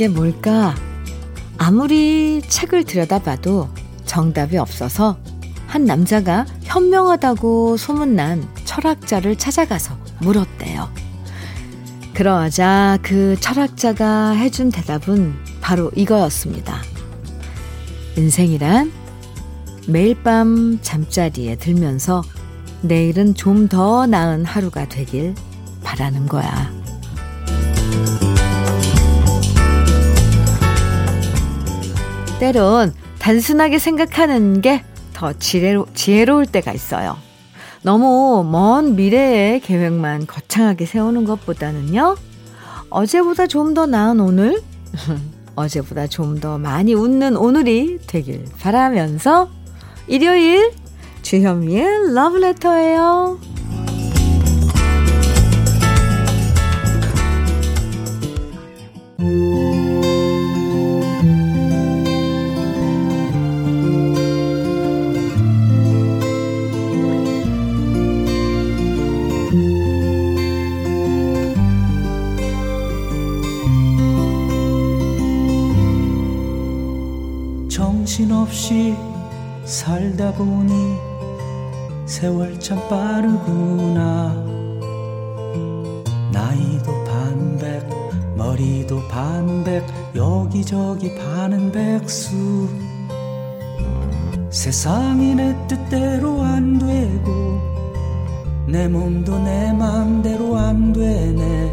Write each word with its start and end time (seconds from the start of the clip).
게 0.00 0.08
뭘까? 0.08 0.74
아무리 1.58 2.40
책을 2.48 2.84
들여다봐도 2.84 3.68
정답이 4.06 4.56
없어서 4.56 5.18
한 5.66 5.84
남자가 5.84 6.46
현명하다고 6.62 7.76
소문난 7.76 8.48
철학자를 8.64 9.36
찾아가서 9.36 9.98
물었대요. 10.22 10.88
그러자 12.14 12.96
그 13.02 13.36
철학자가 13.40 14.30
해준 14.30 14.70
대답은 14.70 15.34
바로 15.60 15.90
이거였습니다. 15.94 16.80
인생이란 18.16 18.90
매일 19.86 20.22
밤 20.22 20.78
잠자리에 20.80 21.56
들면서 21.56 22.22
내일은 22.80 23.34
좀 23.34 23.68
더 23.68 24.06
나은 24.06 24.46
하루가 24.46 24.88
되길 24.88 25.34
바라는 25.84 26.26
거야. 26.26 26.79
때론 32.40 32.92
단순하게 33.20 33.78
생각하는 33.78 34.60
게 34.60 34.82
더 35.20 35.34
지혜로, 35.34 35.86
지혜로울 35.92 36.46
때가 36.46 36.72
있어요. 36.72 37.18
너무 37.82 38.42
먼 38.50 38.96
미래의 38.96 39.60
계획만 39.60 40.26
거창하게 40.26 40.86
세우는 40.86 41.26
것보다는요, 41.26 42.16
어제보다 42.88 43.46
좀 43.46 43.74
더 43.74 43.84
나은 43.84 44.18
오늘, 44.20 44.62
어제보다 45.56 46.06
좀 46.06 46.40
더 46.40 46.56
많이 46.56 46.94
웃는 46.94 47.36
오늘이 47.36 47.98
되길 48.06 48.46
바라면서 48.60 49.50
일요일 50.06 50.72
주현미의 51.20 52.14
러브레터예요.' 52.14 53.38
참 82.70 82.78
빠르구나. 82.88 84.32
나이도 86.30 87.04
반백 87.04 87.84
머리도 88.36 89.08
반백 89.08 89.84
여기저기 90.14 91.12
반은 91.16 91.72
백수. 91.72 92.68
세상이 94.50 95.34
내 95.34 95.56
뜻대로 95.66 96.42
안 96.42 96.78
되고 96.78 97.58
내 98.68 98.86
몸도 98.86 99.40
내 99.40 99.72
맘대로 99.72 100.56
안 100.56 100.92
되네. 100.92 101.72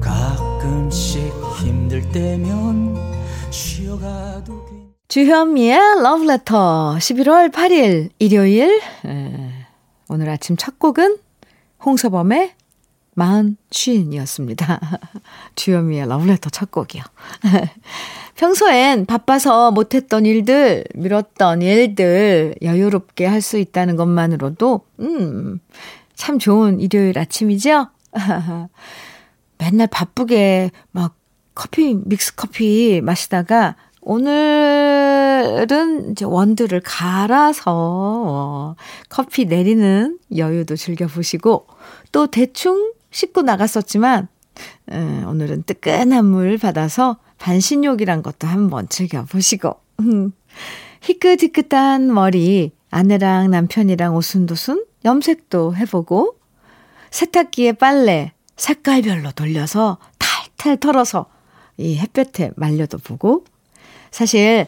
가끔씩 0.00 1.22
힘들 1.60 2.02
때면 2.10 2.96
쉬어가도 3.50 4.72
주현미의 5.06 5.78
러브레터 6.02 6.96
11월 6.98 7.52
8일 7.52 8.08
일요일. 8.18 8.80
에, 9.04 9.41
오늘 10.12 10.28
아침 10.28 10.56
첫 10.58 10.78
곡은 10.78 11.16
홍서범의 11.84 12.52
마흔 13.14 13.56
쉰이었습니다. 13.70 14.80
주현미의 15.56 16.06
러브레터 16.06 16.50
첫 16.50 16.70
곡이요. 16.70 17.02
평소엔 18.36 19.06
바빠서 19.06 19.70
못했던 19.70 20.26
일들, 20.26 20.84
미뤘던 20.94 21.62
일들 21.62 22.54
여유롭게 22.62 23.26
할 23.26 23.40
수 23.40 23.58
있다는 23.58 23.96
것만으로도 23.96 24.82
음, 25.00 25.60
참 26.14 26.38
좋은 26.38 26.80
일요일 26.80 27.18
아침이죠? 27.18 27.88
맨날 29.58 29.86
바쁘게 29.86 30.70
막 30.90 31.14
커피, 31.54 31.94
믹스 31.94 32.34
커피 32.34 33.00
마시다가 33.02 33.76
오늘 34.00 35.21
은 35.70 36.12
이제 36.12 36.24
원두를 36.24 36.80
갈아서 36.80 37.62
어, 37.66 38.76
커피 39.08 39.44
내리는 39.44 40.18
여유도 40.36 40.76
즐겨보시고 40.76 41.66
또 42.12 42.26
대충 42.26 42.92
씻고 43.10 43.42
나갔었지만 43.42 44.28
음, 44.92 45.24
오늘은 45.26 45.64
뜨끈한 45.64 46.24
물 46.24 46.58
받아서 46.58 47.18
반신욕이란 47.38 48.22
것도 48.22 48.46
한번 48.46 48.88
즐겨보시고. 48.88 49.74
음, 50.00 50.32
희끗희끗한 51.02 52.12
머리 52.12 52.72
아내랑 52.90 53.50
남편이랑 53.50 54.14
오순도순 54.14 54.84
염색도 55.04 55.76
해보고 55.76 56.36
세탁기에 57.10 57.72
빨래 57.72 58.32
색깔별로 58.56 59.32
돌려서 59.32 59.98
탈탈 60.18 60.76
털어서 60.78 61.26
이 61.78 61.96
햇볕에 61.96 62.52
말려도 62.56 62.98
보고 62.98 63.44
사실 64.10 64.66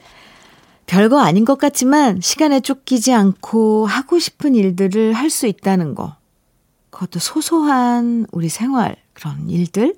별거 0.86 1.20
아닌 1.20 1.44
것 1.44 1.58
같지만 1.58 2.20
시간에 2.20 2.60
쫓기지 2.60 3.12
않고 3.12 3.86
하고 3.86 4.18
싶은 4.18 4.54
일들을 4.54 5.12
할 5.12 5.30
수 5.30 5.46
있다는 5.46 5.94
거. 5.94 6.16
그것도 6.90 7.18
소소한 7.18 8.26
우리 8.30 8.48
생활 8.48 8.94
그런 9.14 9.50
일들 9.50 9.94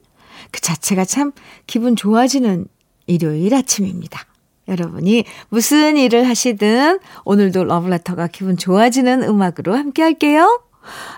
그 0.51 0.61
자체가 0.61 1.05
참 1.05 1.33
기분 1.67 1.95
좋아지는 1.97 2.67
일요일 3.07 3.55
아침입니다. 3.55 4.25
여러분이 4.69 5.25
무슨 5.49 5.97
일을 5.97 6.27
하시든 6.29 6.99
오늘도 7.25 7.65
러브레터가 7.65 8.29
기분 8.29 8.57
좋아지는 8.57 9.23
음악으로 9.23 9.77
함께 9.77 10.03
할게요. 10.03 10.63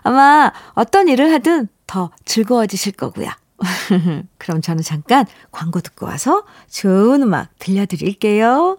아마 0.02 0.52
어떤 0.74 1.08
일을 1.08 1.32
하든 1.34 1.68
더 1.86 2.10
즐거워지실 2.24 2.92
거고요. 2.92 3.28
그럼 4.38 4.60
저는 4.60 4.82
잠깐 4.82 5.24
광고 5.50 5.80
듣고 5.80 6.06
와서 6.06 6.44
좋은 6.70 7.22
음악 7.22 7.50
들려드릴게요. 7.58 8.78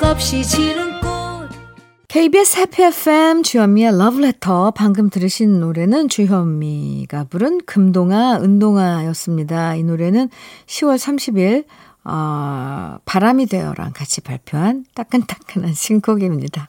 없이 0.00 0.42
지는 0.42 1.00
꽃 1.00 1.50
KBS 2.08 2.60
해피 2.60 2.82
FM 2.82 3.42
주현미의 3.42 3.98
러브레터 3.98 4.70
방금 4.70 5.10
들으신 5.10 5.60
노래는 5.60 6.08
주현미가 6.08 7.24
부른 7.24 7.60
금동아 7.66 8.38
은동아였습니다. 8.40 9.74
이 9.74 9.82
노래는 9.82 10.30
10월 10.66 10.96
30일 10.96 11.66
어, 12.04 12.96
바람이 13.04 13.46
되어랑 13.46 13.92
같이 13.92 14.22
발표한 14.22 14.86
따끈따끈한 14.94 15.74
신곡입니다. 15.74 16.68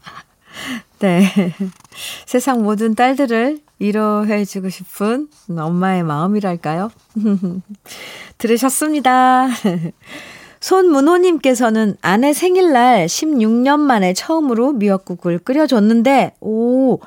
네. 1.00 1.24
세상 2.26 2.62
모든 2.62 2.94
딸들을 2.94 3.60
위로해주고 3.80 4.68
싶은 4.68 5.30
엄마의 5.50 6.04
마음이랄까요? 6.04 6.92
들으셨습니다. 8.38 9.48
손문호님께서는 10.64 11.98
아내 12.02 12.32
생일날 12.32 13.08
16년 13.08 13.82
만에 13.82 14.14
처음으로 14.14 14.72
미역국을 14.72 15.40
끓여줬는데, 15.40 16.36
오, 16.40 17.00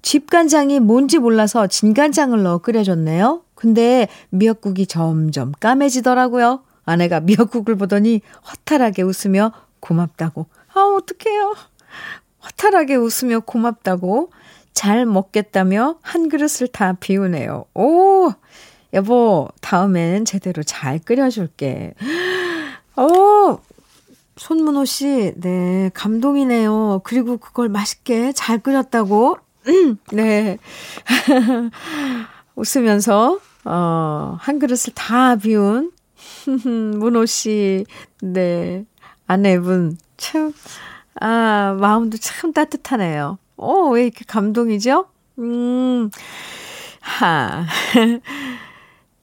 집간장이 0.00 0.78
뭔지 0.78 1.18
몰라서 1.18 1.66
진간장을 1.66 2.40
넣어 2.40 2.58
끓여줬네요. 2.58 3.42
근데 3.56 4.06
미역국이 4.30 4.86
점점 4.86 5.50
까매지더라고요. 5.58 6.62
아내가 6.84 7.18
미역국을 7.18 7.74
보더니 7.74 8.20
허탈하게 8.48 9.02
웃으며 9.02 9.50
고맙다고. 9.80 10.46
아, 10.72 10.80
어떡해요. 10.80 11.56
허탈하게 12.44 12.94
웃으며 12.94 13.40
고맙다고 13.40 14.30
잘 14.72 15.04
먹겠다며 15.04 15.96
한 16.00 16.28
그릇을 16.28 16.68
다 16.68 16.92
비우네요. 16.92 17.64
오! 17.74 18.30
여보, 18.94 19.48
다음엔 19.60 20.24
제대로 20.24 20.62
잘 20.62 21.00
끓여줄게. 21.00 21.94
오! 22.98 23.60
손문호 24.36 24.84
씨, 24.84 25.32
네, 25.36 25.88
감동이네요. 25.94 27.02
그리고 27.04 27.36
그걸 27.36 27.68
맛있게 27.68 28.32
잘 28.32 28.58
끓였다고. 28.58 29.38
네. 30.12 30.58
웃으면서, 32.56 33.38
어, 33.64 34.36
한 34.40 34.58
그릇을 34.58 34.94
다 34.94 35.36
비운 35.36 35.92
문호 36.98 37.26
씨, 37.26 37.84
네. 38.20 38.84
아내분, 39.28 39.96
참, 40.16 40.52
아, 41.20 41.76
마음도 41.78 42.18
참 42.18 42.52
따뜻하네요. 42.52 43.38
어, 43.56 43.90
왜 43.90 44.06
이렇게 44.06 44.24
감동이죠? 44.26 45.06
음, 45.38 46.10
하. 47.00 47.64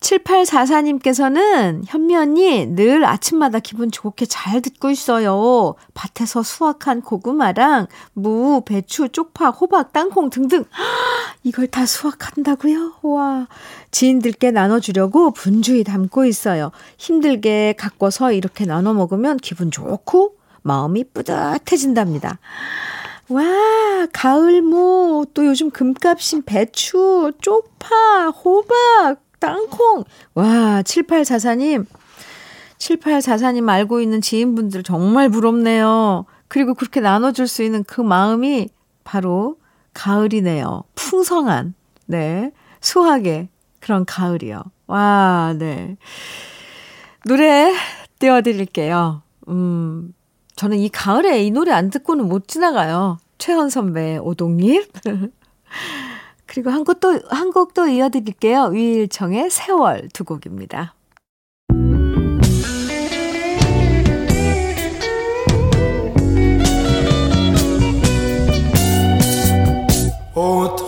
7844님께서는 0.05 1.83
현미 1.85 2.15
언니 2.15 2.65
늘 2.67 3.05
아침마다 3.05 3.59
기분 3.59 3.89
좋게 3.89 4.25
잘 4.27 4.61
듣고 4.61 4.91
있어요. 4.91 5.75
밭에서 5.93 6.43
수확한 6.43 7.01
고구마랑 7.01 7.87
무, 8.13 8.61
배추, 8.65 9.09
쪽파, 9.09 9.49
호박, 9.49 9.93
땅콩 9.93 10.29
등등. 10.29 10.65
이걸 11.43 11.67
다 11.67 11.85
수확한다고요? 11.85 12.93
와. 13.01 13.47
지인들께 13.91 14.51
나눠주려고 14.51 15.31
분주히 15.31 15.83
담고 15.83 16.25
있어요. 16.25 16.71
힘들게 16.97 17.73
가꿔서 17.77 18.31
이렇게 18.31 18.65
나눠 18.65 18.93
먹으면 18.93 19.37
기분 19.37 19.71
좋고 19.71 20.35
마음이 20.61 21.05
뿌듯해진답니다. 21.13 22.39
와, 23.29 23.43
가을무, 24.13 25.25
또 25.33 25.47
요즘 25.47 25.71
금값인 25.71 26.43
배추, 26.43 27.31
쪽파, 27.41 28.29
호박, 28.29 29.24
땅콩. 29.39 30.03
와, 30.33 30.81
7844님. 30.83 31.85
7844님 32.77 33.69
알고 33.69 34.01
있는 34.01 34.21
지인분들 34.21 34.83
정말 34.83 35.29
부럽네요. 35.29 36.25
그리고 36.47 36.73
그렇게 36.73 36.99
나눠줄 36.99 37.47
수 37.47 37.63
있는 37.63 37.83
그 37.83 38.01
마음이 38.01 38.69
바로 39.03 39.57
가을이네요. 39.93 40.83
풍성한, 40.95 41.73
네. 42.05 42.51
수학의 42.81 43.49
그런 43.79 44.05
가을이요. 44.05 44.61
와, 44.87 45.55
네. 45.57 45.97
노래 47.25 47.73
띄워드릴게요. 48.19 49.21
음, 49.47 50.13
저는 50.55 50.77
이 50.77 50.89
가을에 50.89 51.43
이 51.43 51.51
노래 51.51 51.71
안 51.71 51.89
듣고는 51.89 52.27
못 52.27 52.47
지나가요. 52.47 53.17
최헌 53.37 53.69
선배, 53.69 54.17
오동잎. 54.17 54.91
그리고 56.55 56.69
한 56.69 56.85
곡도, 56.85 57.19
한 57.27 57.51
곡도 57.51 57.89
이어드릴게요. 57.89 58.69
위일청의 58.71 59.49
세월 59.49 60.07
두 60.13 60.23
곡입니다. 60.23 60.95
달콤 70.33 70.84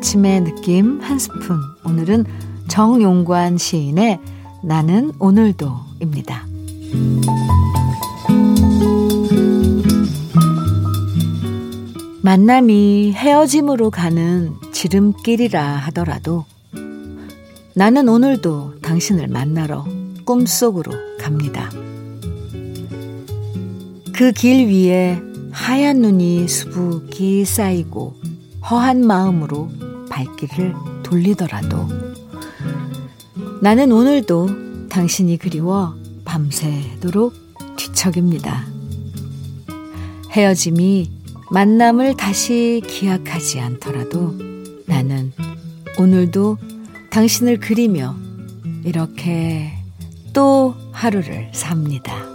아침의 0.00 0.44
느낌 0.44 0.98
한 1.02 1.18
스푼 1.18 1.60
오늘은 1.84 2.24
정용관 2.68 3.58
시인의 3.58 4.18
나는 4.62 5.12
오늘도입니다. 5.18 6.46
만남이 12.22 13.12
헤어짐으로 13.12 13.90
가는 13.90 14.54
지름길이라 14.72 15.62
하더라도 15.62 16.46
나는 17.74 18.08
오늘도 18.08 18.80
당신을 18.80 19.28
만나러 19.28 19.84
꿈속으로 20.24 20.92
갑니다. 21.18 21.70
그 24.14 24.32
길 24.32 24.66
위에 24.66 25.20
하얀 25.52 26.00
눈이 26.00 26.48
수북이 26.48 27.44
쌓이고 27.44 28.14
허한 28.70 29.04
마음으로 29.06 29.68
발길을 30.20 30.74
돌리더라도 31.02 31.88
나는 33.62 33.92
오늘도 33.92 34.88
당신이 34.88 35.38
그리워 35.38 35.94
밤새도록 36.24 37.34
뒤척입니다. 37.76 38.66
헤어짐이 40.30 41.10
만남을 41.50 42.16
다시 42.16 42.82
기약하지 42.86 43.60
않더라도 43.60 44.34
나는 44.86 45.32
오늘도 45.98 46.58
당신을 47.10 47.58
그리며 47.58 48.14
이렇게 48.84 49.72
또 50.32 50.74
하루를 50.92 51.50
삽니다. 51.52 52.29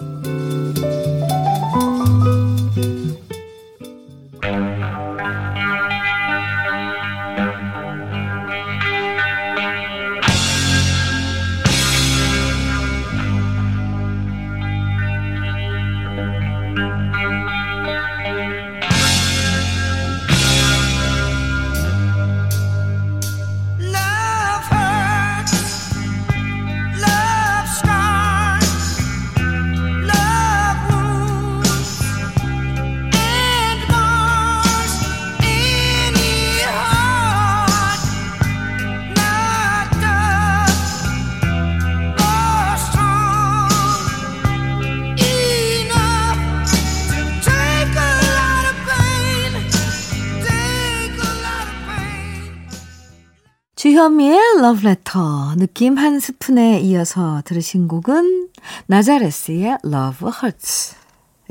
주현미의 53.96 54.60
러브레터 54.60 55.56
느낌 55.56 55.98
한 55.98 56.20
스푼에 56.20 56.82
이어서 56.82 57.42
들으신 57.46 57.88
곡은 57.88 58.50
나자레스의 58.88 59.78
Love 59.86 60.28
Hurts 60.28 60.96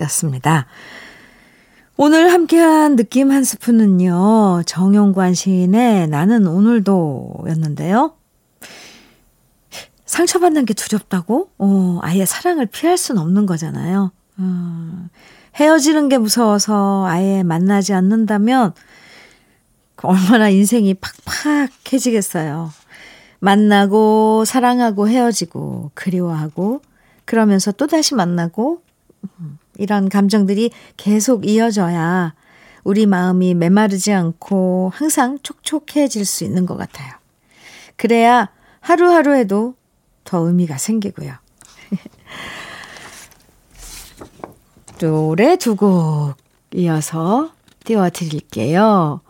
였습니다. 0.00 0.66
오늘 1.96 2.30
함께한 2.30 2.96
느낌 2.96 3.30
한 3.30 3.44
스푼은요, 3.44 4.64
정용관 4.66 5.32
시인의 5.32 6.08
나는 6.08 6.46
오늘도 6.46 7.46
였는데요. 7.48 8.12
상처받는 10.04 10.66
게 10.66 10.74
두렵다고? 10.74 11.48
어, 11.56 11.98
아예 12.02 12.26
사랑을 12.26 12.66
피할 12.66 12.98
수는 12.98 13.22
없는 13.22 13.46
거잖아요. 13.46 14.12
어, 14.36 15.08
헤어지는 15.56 16.10
게 16.10 16.18
무서워서 16.18 17.06
아예 17.06 17.42
만나지 17.42 17.94
않는다면 17.94 18.74
얼마나 20.04 20.48
인생이 20.48 20.94
팍팍해지겠어요. 20.94 22.72
만나고 23.40 24.44
사랑하고 24.46 25.08
헤어지고 25.08 25.90
그리워하고 25.94 26.80
그러면서 27.24 27.72
또 27.72 27.86
다시 27.86 28.14
만나고 28.14 28.82
음, 29.40 29.58
이런 29.76 30.08
감정들이 30.08 30.70
계속 30.96 31.46
이어져야 31.46 32.34
우리 32.84 33.06
마음이 33.06 33.54
메마르지 33.54 34.12
않고 34.12 34.92
항상 34.94 35.38
촉촉해질 35.42 36.24
수 36.24 36.44
있는 36.44 36.66
것 36.66 36.76
같아요. 36.76 37.12
그래야 37.96 38.50
하루하루에도 38.80 39.74
더 40.24 40.38
의미가 40.38 40.78
생기고요. 40.78 41.32
노래 44.98 45.56
두 45.56 45.76
곡 45.76 46.34
이어서 46.74 47.50
띄워드릴게요. 47.84 49.20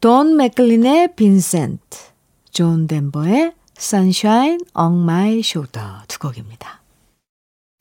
돈 0.00 0.36
맥클린의 0.36 1.16
빈센트, 1.16 1.98
존 2.50 2.86
덴버의 2.86 3.52
Sunshine 3.78 4.58
on 4.74 5.02
My 5.02 5.38
Shoulder 5.40 6.02
두 6.08 6.18
곡입니다. 6.18 6.80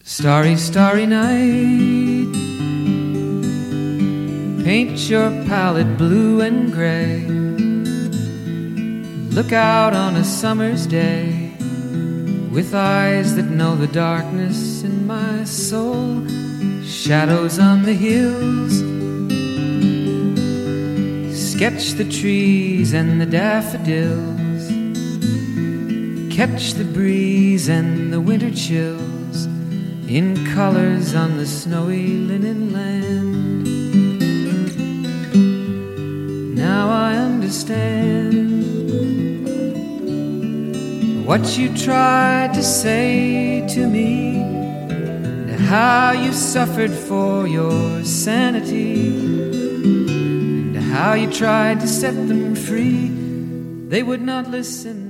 Starry, 0.04 0.54
starry 0.54 1.06
night. 1.06 2.32
Paint 4.64 5.10
your 5.10 5.30
palette 5.48 5.98
blue 5.98 6.42
and 6.42 6.72
gray. 6.74 7.26
Look 9.32 9.52
out 9.52 9.94
on 9.94 10.16
a 10.16 10.24
summer's 10.24 10.88
day 10.88 11.52
with 12.52 12.74
eyes 12.74 13.36
that 13.36 13.50
know 13.50 13.76
the 13.76 13.88
darkness 13.88 14.84
in 14.84 15.06
my 15.06 15.44
soul. 15.44 16.26
Shadows 16.84 17.60
on 17.60 17.84
the 17.84 17.94
hills. 17.94 18.99
Sketch 21.61 21.93
the 21.93 22.09
trees 22.09 22.95
and 22.95 23.21
the 23.21 23.27
daffodils. 23.27 24.67
Catch 26.35 26.73
the 26.73 26.87
breeze 26.87 27.69
and 27.69 28.11
the 28.11 28.19
winter 28.19 28.51
chills 28.51 29.45
in 30.09 30.43
colors 30.55 31.15
on 31.15 31.37
the 31.37 31.45
snowy 31.45 32.07
linen 32.17 32.73
land. 32.73 33.67
Now 36.57 36.89
I 36.89 37.17
understand 37.17 38.65
what 41.27 41.59
you 41.59 41.77
tried 41.77 42.55
to 42.55 42.63
say 42.63 43.67
to 43.75 43.87
me, 43.87 44.39
and 44.39 45.61
how 45.61 46.13
you 46.13 46.33
suffered 46.33 46.91
for 46.91 47.47
your 47.47 48.03
sanity, 48.03 49.50
how 51.01 51.15
you 51.15 51.31
tried 51.31 51.81
to 51.81 51.87
set 51.87 52.13
them 52.13 52.55
free. 52.55 53.09
They 53.89 54.03
would 54.03 54.23
not 54.23 54.51
listen. 54.51 55.09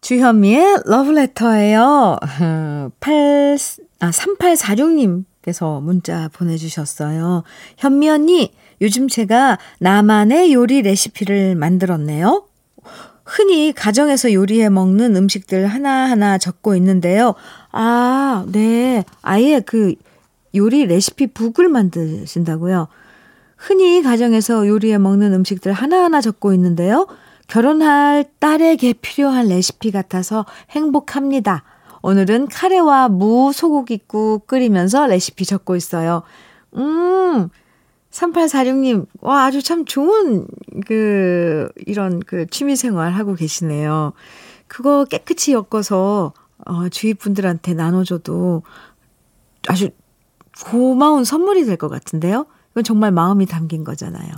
주현미의 0.00 0.82
러브레터예요. 0.84 2.18
8, 3.00 3.58
아, 4.00 4.10
3846님께서 4.10 5.82
문자 5.82 6.28
보내주셨어요. 6.28 7.42
현미 7.78 8.10
언니, 8.10 8.52
요즘 8.82 9.08
제가 9.08 9.58
나만의 9.80 10.52
요리 10.52 10.82
레시피를 10.82 11.54
만들었네요. 11.54 12.44
흔히 13.24 13.72
가정에서 13.72 14.34
요리해 14.34 14.68
먹는 14.68 15.16
음식들 15.16 15.66
하나하나 15.66 16.36
적고 16.36 16.74
있는데요. 16.76 17.34
아, 17.72 18.44
네. 18.48 19.04
아예 19.22 19.60
그 19.60 19.94
요리 20.54 20.84
레시피 20.84 21.28
북을 21.28 21.68
만드신다고요. 21.68 22.88
흔히 23.66 24.02
가정에서 24.02 24.68
요리해 24.68 24.98
먹는 24.98 25.32
음식들 25.32 25.72
하나하나 25.72 26.20
적고 26.20 26.52
있는데요. 26.52 27.06
결혼할 27.48 28.26
딸에게 28.38 28.92
필요한 29.00 29.48
레시피 29.48 29.90
같아서 29.90 30.44
행복합니다. 30.70 31.62
오늘은 32.02 32.48
카레와 32.48 33.08
무 33.08 33.52
소고기국 33.54 34.46
끓이면서 34.46 35.06
레시피 35.06 35.46
적고 35.46 35.76
있어요. 35.76 36.22
음, 36.76 37.48
3846님, 38.10 39.06
와, 39.22 39.44
아주 39.44 39.62
참 39.62 39.86
좋은, 39.86 40.46
그, 40.86 41.70
이런 41.86 42.20
그 42.20 42.46
취미 42.48 42.76
생활 42.76 43.12
하고 43.12 43.34
계시네요. 43.34 44.12
그거 44.66 45.06
깨끗이 45.06 45.52
엮어서, 45.52 46.34
어, 46.66 46.88
주위 46.90 47.14
분들한테 47.14 47.72
나눠줘도 47.72 48.62
아주 49.68 49.88
고마운 50.66 51.24
선물이 51.24 51.64
될 51.64 51.78
것 51.78 51.88
같은데요? 51.88 52.44
이건 52.74 52.82
정말 52.82 53.12
마음이 53.12 53.46
담긴 53.46 53.84
거잖아요. 53.84 54.32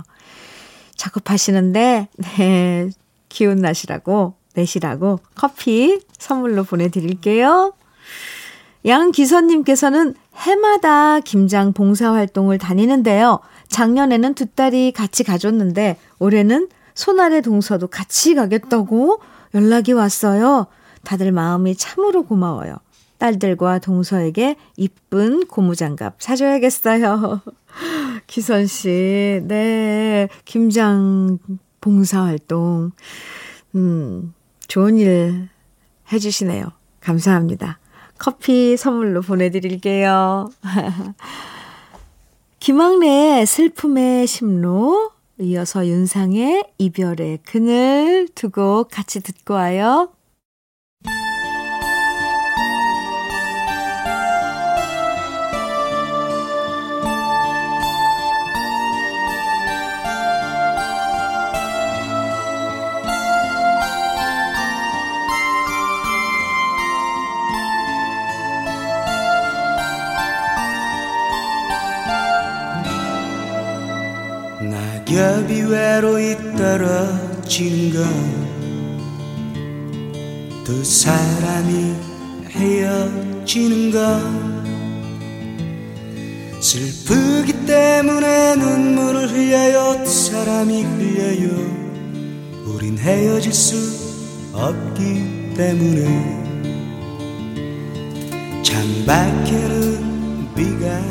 작업하시는데, 0.95 2.07
네, 2.17 2.89
기운 3.29 3.57
나시라고, 3.57 4.35
내시라고 4.53 5.19
커피 5.35 5.99
선물로 6.19 6.63
보내드릴게요. 6.63 7.73
양기선님께서는 8.85 10.13
해마다 10.35 11.19
김장 11.19 11.73
봉사활동을 11.73 12.57
다니는데요. 12.59 13.39
작년에는 13.69 14.33
두 14.35 14.45
딸이 14.45 14.91
같이 14.93 15.23
가줬는데 15.23 15.97
올해는 16.19 16.69
손아래 16.93 17.41
동서도 17.41 17.87
같이 17.87 18.33
가겠다고 18.33 19.19
연락이 19.53 19.93
왔어요. 19.93 20.67
다들 21.03 21.31
마음이 21.31 21.75
참으로 21.75 22.23
고마워요. 22.23 22.75
딸들과 23.17 23.79
동서에게 23.79 24.55
이쁜 24.77 25.45
고무장갑 25.47 26.15
사줘야겠어요. 26.19 27.41
기선 28.27 28.67
씨, 28.67 29.41
네. 29.45 30.27
김장 30.45 31.39
봉사활동. 31.81 32.91
음, 33.75 34.33
좋은 34.67 34.97
일 34.97 35.49
해주시네요. 36.11 36.65
감사합니다. 36.99 37.79
커피 38.17 38.75
선물로 38.77 39.21
보내드릴게요. 39.21 40.49
김학래의 42.59 43.45
슬픔의 43.45 44.27
심로, 44.27 45.11
이어서 45.39 45.85
윤상의 45.85 46.71
이별의 46.79 47.39
그늘 47.45 48.27
두고 48.33 48.85
같이 48.85 49.21
듣고 49.21 49.53
와요. 49.53 50.11
건두 80.63 80.83
사람이 80.83 81.95
헤어지는 82.51 83.91
건 83.91 84.57
슬프기 86.61 87.65
때문에 87.65 88.55
눈물을 88.57 89.31
흘려요. 89.31 90.03
두 90.03 90.09
사람이 90.11 90.83
흘려요. 90.83 91.49
우린 92.67 92.95
헤어질 92.95 93.51
수 93.51 93.75
없기 94.53 95.55
때문에. 95.55 96.45
창밖에는 98.61 100.53
비가 100.53 101.01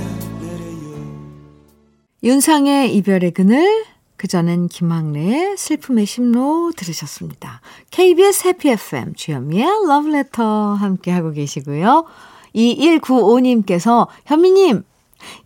윤상의 2.23 2.97
이별의 2.97 3.33
그늘, 3.33 3.85
그전엔 4.17 4.69
김학래의 4.69 5.57
슬픔의 5.57 6.07
심로 6.07 6.73
들으셨습니다. 6.77 7.61
KBS 7.91 8.49
해피 8.49 8.71
FM 8.71 9.15
주현미의 9.15 9.67
러브레터 9.87 10.75
함께하고 10.75 11.33
계시고요. 11.33 12.07
2195님께서 12.55 14.09
현미님, 14.25 14.83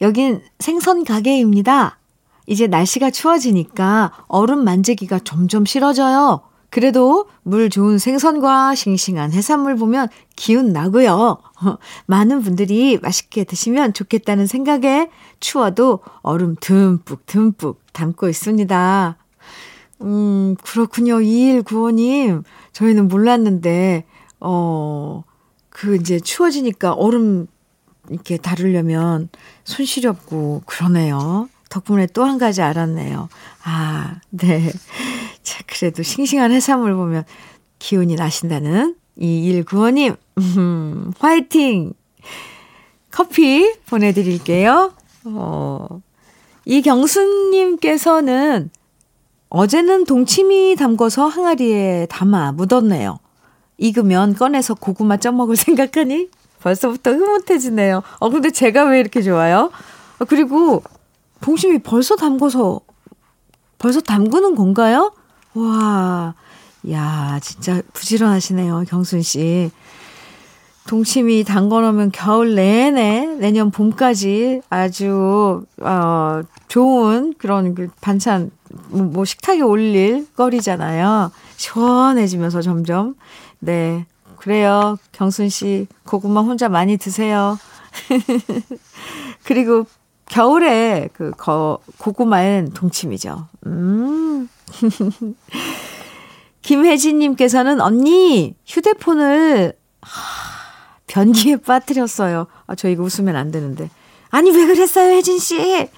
여긴 0.01 0.43
생선 0.59 1.05
가게입니다. 1.05 1.99
이제 2.47 2.67
날씨가 2.67 3.11
추워지니까 3.11 4.13
얼음 4.27 4.65
만지기가 4.65 5.21
점점 5.25 5.65
싫어져요. 5.65 6.43
그래도 6.71 7.27
물 7.43 7.69
좋은 7.69 7.99
생선과 7.99 8.77
싱싱한 8.77 9.33
해산물 9.33 9.77
보면 9.77 10.09
기운 10.37 10.73
나고요. 10.73 11.39
많은 12.07 12.43
분들이 12.43 12.99
맛있게 13.03 13.45
드시면 13.45 13.93
좋겠다는 13.93 14.47
생각에 14.47 15.11
추워도 15.41 16.01
얼음 16.23 16.55
듬뿍 16.61 17.27
듬뿍 17.27 17.80
담고 17.93 18.29
있습니다. 18.29 19.17
음, 20.03 20.57
그렇군요. 20.63 21.17
2195님. 21.19 22.45
저희는 22.73 23.09
몰랐는데, 23.09 24.05
어, 24.41 25.23
그 25.69 25.97
이제 25.97 26.19
추워지니까 26.21 26.93
얼음 26.93 27.47
이렇게 28.09 28.37
다루려면 28.37 29.29
손 29.65 29.85
시렵고 29.87 30.63
그러네요. 30.67 31.49
덕분에 31.69 32.07
또 32.09 32.25
한 32.25 32.39
가지 32.39 32.63
알았네요. 32.63 33.29
아, 33.65 34.17
네. 34.31 34.71
자, 35.43 35.63
그래도 35.67 36.03
싱싱한 36.03 36.51
해산물 36.53 36.95
보면 36.95 37.25
기운이 37.79 38.17
나신다는 38.17 38.97
2195님, 39.19 40.17
음, 40.39 41.13
화이팅! 41.19 41.93
커피 43.11 43.73
보내드릴게요. 43.87 44.93
어, 45.25 46.01
이경수님께서는 46.65 48.71
어제는 49.49 50.05
동치미 50.05 50.77
담궈서 50.77 51.27
항아리에 51.27 52.07
담아 52.09 52.53
묻었네요. 52.53 53.19
익으면 53.79 54.35
꺼내서 54.35 54.75
고구마 54.75 55.17
쪄먹을 55.17 55.57
생각하니 55.57 56.29
벌써부터 56.61 57.13
흐뭇해지네요. 57.13 58.03
어, 58.19 58.31
근데 58.31 58.51
제가 58.51 58.85
왜 58.85 59.01
이렇게 59.01 59.23
좋아요? 59.23 59.71
어, 60.19 60.25
그리고 60.27 60.83
동치미 61.41 61.81
벌써 61.81 62.17
담궈서 62.17 62.81
벌써 63.79 64.01
담그는 64.01 64.55
건가요? 64.55 65.13
와, 65.55 66.35
야, 66.91 67.41
진짜 67.43 67.81
부지런하시네요, 67.95 68.85
경순 68.89 69.23
씨. 69.23 69.71
동치미 70.87 71.45
담궈놓으면 71.45 72.11
겨울 72.13 72.55
내내 72.55 73.37
내년 73.39 73.71
봄까지 73.71 74.63
아주 74.71 75.65
어 75.81 76.41
좋은 76.69 77.35
그런 77.39 77.75
그 77.75 77.89
반찬 78.01 78.51
뭐 78.89 79.25
식탁에 79.25 79.61
올릴 79.61 80.27
거리잖아요. 80.35 81.31
시원해지면서 81.57 82.63
점점 82.63 83.15
네 83.59 84.07
그래요 84.37 84.97
경순 85.13 85.49
씨 85.49 85.87
고구마 86.07 86.41
혼자 86.41 86.69
많이 86.69 86.97
드세요. 86.97 87.59
그리고 89.45 89.87
겨울에 90.27 91.09
그 91.13 91.33
거, 91.33 91.81
고구마엔 91.99 92.71
동치미죠. 92.71 93.49
음. 93.67 94.49
김혜진님께서는 96.63 97.81
언니 97.81 98.55
휴대폰을 98.67 99.75
변기에 101.11 101.57
빠뜨렸어요. 101.67 102.47
아, 102.67 102.75
저 102.75 102.89
이거 102.89 103.03
웃으면 103.03 103.37
안 103.37 103.51
되는데. 103.51 103.91
아니, 104.31 104.51
왜 104.53 104.67
그랬어요, 104.67 105.13
혜진씨? 105.17 105.89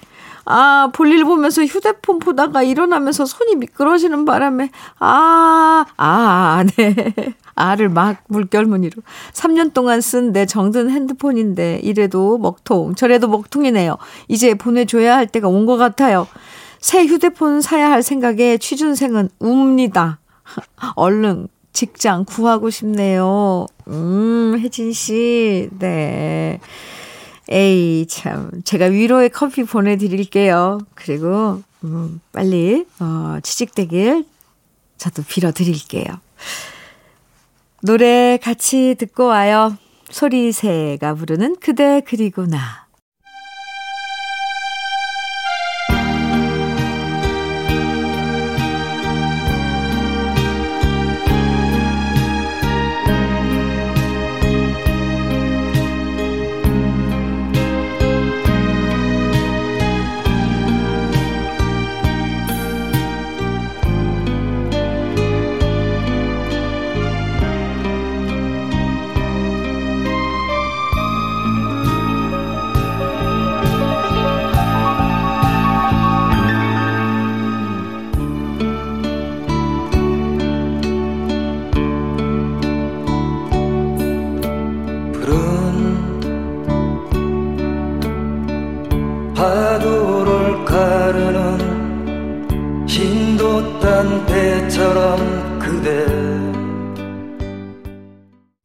아, 0.45 0.89
볼일 0.93 1.23
보면서 1.23 1.63
휴대폰 1.63 2.19
보다가 2.19 2.63
일어나면서 2.63 3.25
손이 3.25 3.55
미끄러지는 3.55 4.25
바람에, 4.25 4.71
아, 4.99 5.85
아, 5.95 6.63
네. 6.75 6.95
아를 7.55 7.87
막 7.89 8.17
물결무늬로. 8.27 9.03
3년 9.33 9.73
동안 9.73 10.01
쓴 10.01 10.33
내 10.33 10.45
정든 10.45 10.89
핸드폰인데, 10.89 11.79
이래도 11.83 12.37
먹통, 12.39 12.95
저래도 12.95 13.27
먹통이네요. 13.29 13.97
이제 14.27 14.55
보내줘야 14.55 15.15
할 15.15 15.27
때가 15.27 15.47
온 15.47 15.65
것 15.65 15.77
같아요. 15.77 16.27
새 16.81 17.05
휴대폰 17.05 17.61
사야 17.61 17.89
할 17.89 18.03
생각에 18.03 18.57
취준생은 18.57 19.29
웁니다. 19.39 20.19
얼른 20.95 21.47
직장 21.73 22.23
구하고 22.25 22.69
싶네요. 22.69 23.65
음, 23.87 24.57
혜진 24.59 24.93
씨. 24.93 25.69
네. 25.79 26.59
에이, 27.49 28.05
참. 28.07 28.51
제가 28.63 28.85
위로의 28.85 29.29
커피 29.29 29.63
보내드릴게요. 29.63 30.79
그리고, 30.95 31.61
음, 31.83 32.21
빨리, 32.31 32.85
어, 32.99 33.39
취직되길 33.43 34.25
저도 34.97 35.23
빌어드릴게요. 35.23 36.05
노래 37.81 38.39
같이 38.41 38.95
듣고 38.97 39.25
와요. 39.25 39.75
소리새가 40.09 41.15
부르는 41.15 41.57
그대 41.59 42.01
그리고 42.05 42.45
나. 42.45 42.82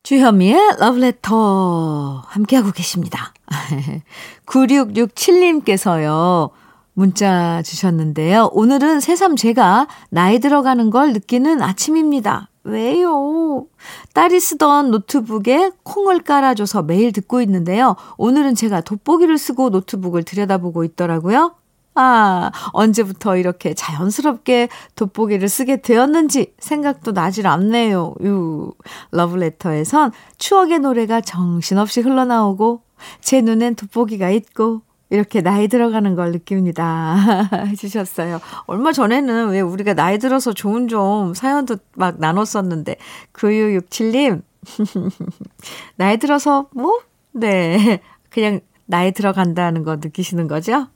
주현미의 0.09 0.77
러브레터 0.79 2.22
함께하고 2.27 2.72
계십니다. 2.72 3.35
9667님께서요. 4.46 6.51
문자 6.94 7.62
주셨는데요. 7.62 8.51
오늘은 8.53 9.01
새삼 9.01 9.37
제가 9.37 9.87
나이 10.11 10.40
들어가는 10.40 10.90
걸 10.90 11.12
느끼는 11.12 11.62
아침입니다. 11.62 12.48
왜요? 12.64 13.66
딸이 14.14 14.40
쓰던 14.40 14.90
노트북에 14.90 15.72
콩을 15.83 16.22
깔아줘서 16.22 16.83
매일 16.83 17.12
듣고 17.12 17.40
있는데요. 17.42 17.96
오늘은 18.16 18.55
제가 18.55 18.81
돋보기를 18.81 19.38
쓰고 19.38 19.70
노트북을 19.70 20.24
들여다보고 20.24 20.85
있더라고요. 20.85 21.55
아, 22.00 22.52
언제부터 22.72 23.37
이렇게 23.37 23.74
자연스럽게 23.74 24.68
돋보기를 24.94 25.48
쓰게 25.48 25.82
되었는지 25.82 26.54
생각도 26.61 27.11
나질 27.11 27.48
않네요. 27.48 28.14
유. 28.22 28.72
러브레터에선 29.11 30.12
추억의 30.38 30.78
노래가 30.78 31.20
정신없이 31.20 32.00
흘러나오고 32.00 32.82
제 33.20 33.40
눈엔 33.40 33.74
돋보기가 33.74 34.30
있고 34.30 34.82
이렇게 35.11 35.40
나이 35.40 35.66
들어가는 35.66 36.14
걸 36.14 36.30
느낍니다. 36.30 37.16
해주셨어요. 37.66 38.40
얼마 38.66 38.92
전에는 38.92 39.48
왜 39.50 39.61
우리가 39.61 39.94
나이 39.94 40.18
들어서 40.18 40.52
좋은 40.52 40.87
좀 40.87 41.34
사연도 41.34 41.78
막 41.96 42.20
나눴었는데, 42.20 42.96
9667님, 43.32 44.42
나이 45.96 46.18
들어서 46.18 46.68
뭐? 46.74 47.00
네. 47.32 48.00
그냥 48.30 48.61
나이 48.87 49.11
들어간다는 49.11 49.82
거 49.82 49.96
느끼시는 49.96 50.46
거죠? 50.46 50.87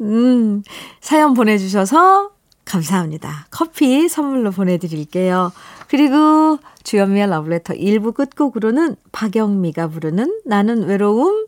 음, 0.00 0.62
사연 1.00 1.34
보내주셔서 1.34 2.30
감사합니다. 2.64 3.46
커피 3.50 4.08
선물로 4.08 4.52
보내드릴게요. 4.52 5.52
그리고 5.88 6.58
주연미의 6.84 7.28
러브레터 7.28 7.74
1부 7.74 8.14
끝곡으로는 8.14 8.96
박영미가 9.10 9.88
부르는 9.88 10.40
나는 10.44 10.84
외로움, 10.84 11.46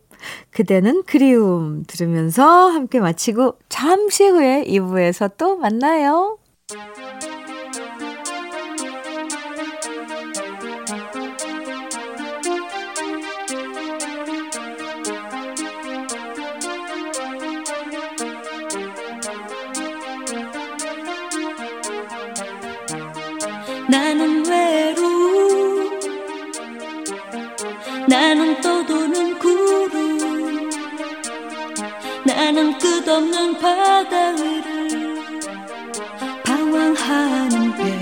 그대는 0.51 1.05
그리움 1.05 1.85
들으면서 1.87 2.71
함께 2.71 3.01
마치고 3.01 3.59
잠시 3.69 4.27
후에 4.27 4.65
2부에서 4.67 5.33
또 5.37 5.57
만나요. 5.57 6.39
바다 33.59 34.31
위를 34.31 35.21
방황하는데 36.45 38.01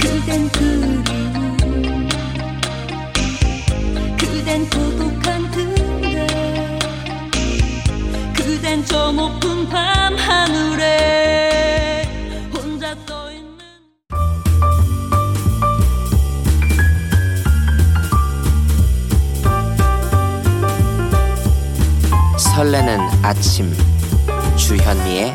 그댄 0.00 0.48
그리움 0.50 1.04
그댄 4.18 4.68
고독한 4.70 5.50
그대 5.50 6.26
그댄 8.34 8.84
저 8.84 9.12
높은 9.12 9.68
밤 9.68 9.99
설레는 22.60 23.00
아침. 23.22 23.74
주현미의 24.54 25.34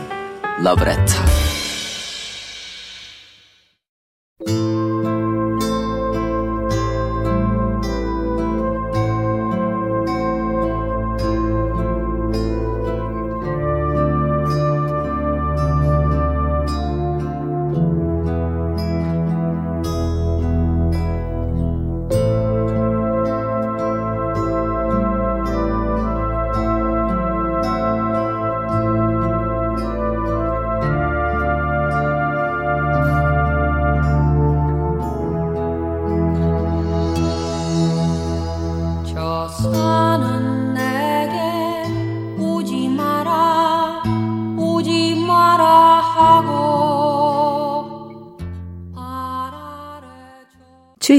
러브레터 0.61 1.34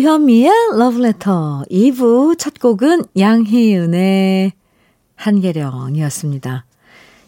주현미의 0.00 0.50
러브레터 0.76 1.64
2부 1.70 2.38
첫 2.38 2.60
곡은 2.60 3.04
양희은의 3.18 4.52
한계령이었습니다. 5.14 6.66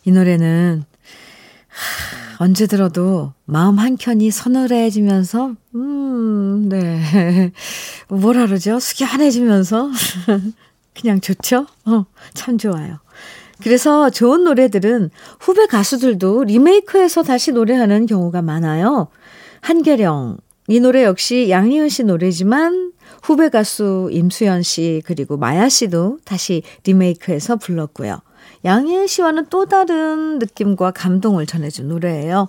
이 0.05 0.11
노래는 0.11 0.85
하, 1.67 2.45
언제 2.45 2.67
들어도 2.67 3.33
마음 3.47 3.79
한켠이 3.79 4.31
서늘해지면서 4.31 5.55
음, 5.77 6.69
네. 6.69 7.53
뭐라 8.09 8.45
그러죠? 8.45 8.79
숙연해지면서 8.79 9.91
그냥 10.93 11.23
좋죠? 11.23 11.67
어, 11.87 12.05
참 12.35 12.59
좋아요. 12.59 12.99
그래서 13.63 14.11
좋은 14.11 14.45
노래들은 14.45 15.09
후배 15.41 15.65
가수들도 15.65 16.45
리메이크해서 16.45 17.23
다시 17.23 17.51
노래하는 17.51 18.05
경우가 18.05 18.43
많아요. 18.43 19.09
한계령. 19.63 20.37
이 20.69 20.81
노래 20.81 21.03
역시 21.05 21.49
양희은 21.49 21.89
씨 21.89 22.05
노래지만 22.05 22.93
후배 23.23 23.49
가수 23.49 24.11
임수연 24.13 24.63
씨 24.63 25.03
그리고 25.07 25.39
마야 25.39 25.69
씨도 25.69 26.19
다시 26.25 26.63
리메이크해서 26.85 27.57
불렀고요. 27.57 28.21
양희은 28.67 29.07
씨와는 29.07 29.47
또 29.49 29.65
다른 29.65 30.39
느낌과 30.39 30.91
감동을 30.91 31.47
전해준 31.47 31.89
노래예요. 31.89 32.49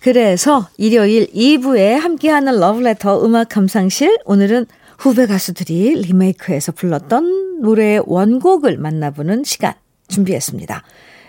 그래서 0.00 0.68
일요일 0.76 1.28
2부에 1.28 1.92
함께하는 1.92 2.58
러브레터 2.58 3.24
음악 3.24 3.48
감상실 3.48 4.18
오늘은 4.24 4.66
후배 4.98 5.26
가수들이 5.26 5.94
리메이크해서 5.94 6.72
불렀던 6.72 7.60
노래의 7.62 8.02
원곡을 8.06 8.76
만나보는 8.76 9.44
시간 9.44 9.74
준비했습니다. 10.08 10.82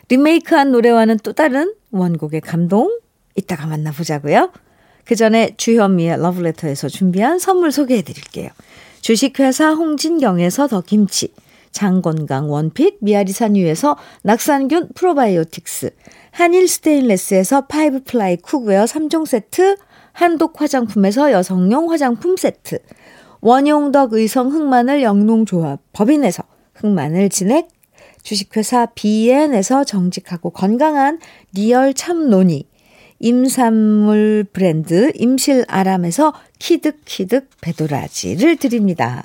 리메이크한 0.09 0.71
노래와는 0.71 1.19
또 1.23 1.33
다른 1.33 1.73
원곡의 1.91 2.41
감동 2.41 2.99
이따가 3.35 3.67
만나보자고요. 3.67 4.51
그 5.05 5.15
전에 5.15 5.53
주현미의 5.55 6.17
러브레터에서 6.19 6.89
준비한 6.89 7.39
선물 7.39 7.71
소개해 7.71 8.01
드릴게요. 8.01 8.49
주식회사 9.01 9.73
홍진경에서 9.73 10.67
더 10.67 10.81
김치, 10.81 11.31
장건강 11.71 12.49
원핏 12.49 12.97
미야리산유에서 13.01 13.97
낙산균 14.23 14.89
프로바이오틱스, 14.95 15.91
한일 16.31 16.67
스테인레스에서 16.67 17.67
five 17.67 18.03
ply 18.03 18.37
cookware 18.37 18.85
3종 18.85 19.27
세트, 19.27 19.77
한독 20.11 20.59
화장품에서 20.59 21.31
여성용 21.31 21.91
화장품 21.91 22.35
세트, 22.35 22.79
원용덕 23.41 24.13
의성 24.13 24.51
흑마늘 24.51 25.03
영농조합 25.03 25.81
법인에서 25.93 26.43
흑마늘 26.73 27.29
진액, 27.29 27.67
주식회사 28.23 28.87
비엔에서 28.95 29.83
정직하고 29.83 30.49
건강한 30.49 31.19
리얼 31.53 31.93
참노니, 31.93 32.67
임산물 33.19 34.45
브랜드 34.51 35.11
임실아람에서 35.15 36.33
키득키득 36.59 37.49
배도라지를 37.61 38.57
드립니다. 38.57 39.23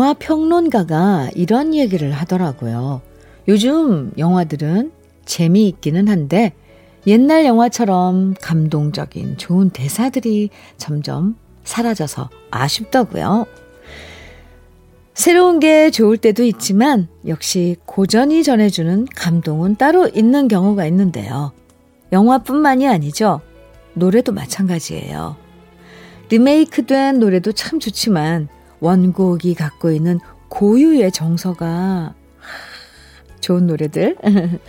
영화 0.00 0.14
평론가가 0.14 1.28
이런 1.34 1.74
얘기를 1.74 2.10
하더라고요. 2.12 3.02
요즘 3.48 4.12
영화들은 4.16 4.92
재미있기는 5.26 6.08
한데 6.08 6.54
옛날 7.06 7.44
영화처럼 7.44 8.32
감동적인 8.40 9.36
좋은 9.36 9.68
대사들이 9.68 10.48
점점 10.78 11.36
사라져서 11.64 12.30
아쉽다고요. 12.50 13.44
새로운 15.12 15.60
게 15.60 15.90
좋을 15.90 16.16
때도 16.16 16.44
있지만 16.44 17.06
역시 17.26 17.76
고전이 17.84 18.42
전해주는 18.42 19.04
감동은 19.14 19.76
따로 19.76 20.08
있는 20.08 20.48
경우가 20.48 20.86
있는데요. 20.86 21.52
영화뿐만이 22.10 22.88
아니죠. 22.88 23.42
노래도 23.92 24.32
마찬가지예요. 24.32 25.36
리메이크된 26.30 27.18
노래도 27.18 27.52
참 27.52 27.78
좋지만 27.78 28.48
원곡이 28.80 29.54
갖고 29.54 29.90
있는 29.90 30.18
고유의 30.48 31.12
정서가 31.12 32.14
좋은 33.40 33.66
노래들 33.66 34.16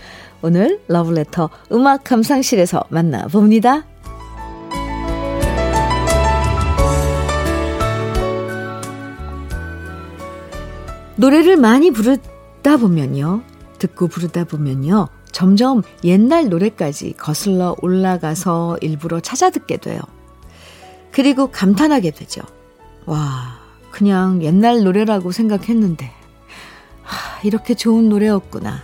오늘 0.42 0.80
러브레터 0.88 1.50
음악 1.72 2.04
감상실에서 2.04 2.84
만나봅니다. 2.90 3.86
노래를 11.16 11.58
많이 11.58 11.92
부르다 11.92 12.78
보면요. 12.78 13.44
듣고 13.78 14.08
부르다 14.08 14.46
보면요. 14.46 15.08
점점 15.32 15.84
옛날 16.04 16.50
노래까지 16.50 17.14
거슬러 17.14 17.76
올라가서 17.82 18.80
일부러 18.82 19.20
찾아 19.20 19.52
듣게 19.52 19.78
돼요. 19.78 20.02
그리고 21.12 21.52
감탄하게 21.52 22.12
되죠. 22.12 22.42
와, 23.06 23.61
그냥 23.92 24.42
옛날 24.42 24.84
노래라고 24.84 25.32
생각했는데, 25.32 26.12
하, 27.04 27.42
이렇게 27.44 27.74
좋은 27.74 28.10
노래였구나. 28.10 28.80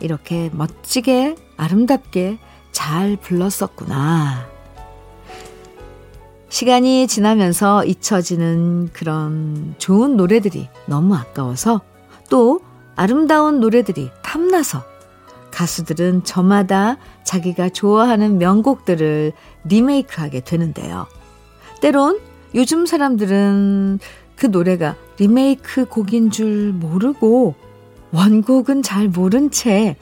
이렇게 0.00 0.50
멋지게, 0.52 1.36
아름답게 1.56 2.38
잘 2.72 3.16
불렀었구나. 3.16 4.46
시간이 6.48 7.06
지나면서 7.06 7.84
잊혀지는 7.84 8.90
그런 8.92 9.74
좋은 9.78 10.16
노래들이 10.16 10.68
너무 10.86 11.14
아까워서 11.16 11.80
또 12.28 12.60
아름다운 12.94 13.60
노래들이 13.60 14.10
탐나서 14.22 14.84
가수들은 15.50 16.24
저마다 16.24 16.98
자기가 17.24 17.70
좋아하는 17.70 18.38
명곡들을 18.38 19.32
리메이크하게 19.64 20.40
되는데요. 20.40 21.06
때론 21.80 22.20
요즘 22.54 22.84
사람들은 22.84 23.98
그 24.42 24.48
노래가 24.48 24.96
리메이크 25.18 25.84
곡인 25.84 26.32
줄 26.32 26.72
모르고 26.72 27.54
원곡은 28.10 28.82
잘 28.82 29.06
모른 29.06 29.52
채 29.52 29.94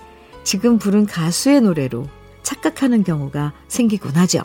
지금 0.44 0.78
부른 0.78 1.04
가수의 1.04 1.60
노래로 1.60 2.06
착각하는 2.42 3.04
경우가 3.04 3.52
생기곤 3.68 4.12
하죠. 4.16 4.40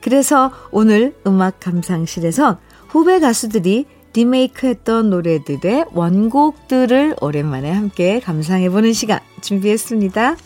그래서 0.00 0.50
오늘 0.70 1.14
음악 1.26 1.60
감상실에선 1.60 2.56
후배 2.88 3.20
가수들이 3.20 3.84
리메이크 4.14 4.68
했던 4.68 5.10
노래들의 5.10 5.84
원곡들을 5.92 7.16
오랜만에 7.20 7.70
함께 7.70 8.20
감상해보는 8.20 8.94
시간 8.94 9.20
준비했습니다. 9.42 10.36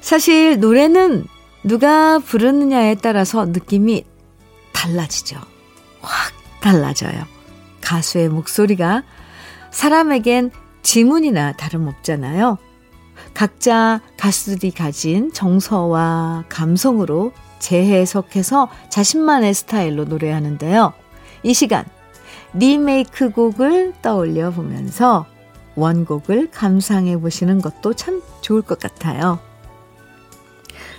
사실 0.00 0.58
노래는 0.58 1.26
누가 1.62 2.18
부르느냐에 2.18 2.96
따라서 2.96 3.46
느낌이 3.46 4.04
달라지죠. 4.72 5.36
확 6.00 6.37
달라져요. 6.60 7.24
가수의 7.80 8.28
목소리가 8.28 9.02
사람에겐 9.70 10.50
지문이나 10.82 11.52
다름없잖아요. 11.52 12.58
각자 13.34 14.00
가수들이 14.16 14.70
가진 14.70 15.32
정서와 15.32 16.44
감성으로 16.48 17.32
재해석해서 17.58 18.68
자신만의 18.88 19.54
스타일로 19.54 20.04
노래하는데요. 20.04 20.92
이 21.42 21.54
시간 21.54 21.84
리메이크 22.54 23.30
곡을 23.30 23.94
떠올려 24.02 24.50
보면서 24.50 25.26
원곡을 25.74 26.50
감상해 26.50 27.18
보시는 27.18 27.60
것도 27.60 27.94
참 27.94 28.22
좋을 28.40 28.62
것 28.62 28.78
같아요. 28.78 29.38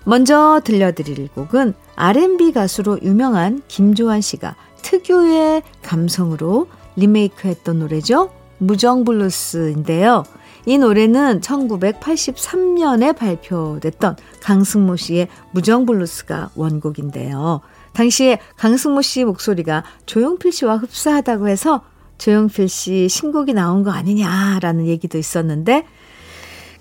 먼저 0.05 0.61
들려드릴 0.63 1.27
곡은 1.29 1.73
R&B 1.95 2.53
가수로 2.53 2.99
유명한 3.01 3.61
김조한 3.67 4.21
씨가 4.21 4.55
특유의 4.81 5.63
감성으로 5.81 6.67
리메이크 6.95 7.47
했던 7.47 7.79
노래죠. 7.79 8.31
무정블루스인데요. 8.59 10.23
이 10.65 10.77
노래는 10.77 11.41
1983년에 11.41 13.15
발표됐던 13.15 14.17
강승모 14.41 14.97
씨의 14.97 15.27
무정블루스가 15.51 16.51
원곡인데요. 16.55 17.61
당시에 17.93 18.39
강승모 18.57 19.01
씨 19.01 19.23
목소리가 19.23 19.83
조용필 20.05 20.51
씨와 20.51 20.77
흡사하다고 20.77 21.47
해서 21.47 21.81
조용필 22.17 22.69
씨 22.69 23.07
신곡이 23.09 23.53
나온 23.53 23.83
거 23.83 23.91
아니냐라는 23.91 24.87
얘기도 24.87 25.17
있었는데 25.17 25.85